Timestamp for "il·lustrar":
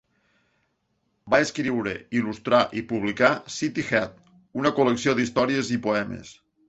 2.21-2.61